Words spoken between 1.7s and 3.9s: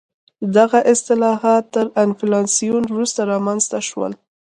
تر انفلاسیون وروسته رامنځته